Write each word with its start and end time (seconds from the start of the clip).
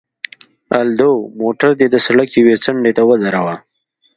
الدو، 0.81 1.11
موټر 1.41 1.69
دې 1.79 1.87
د 1.91 1.95
سړک 2.05 2.29
یوې 2.39 2.55
څنډې 2.63 2.91
ته 2.97 3.03
ودروه. 3.09 3.55